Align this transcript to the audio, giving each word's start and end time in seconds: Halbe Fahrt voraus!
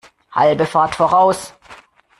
Halbe 0.31 0.65
Fahrt 0.65 0.95
voraus! 0.95 1.53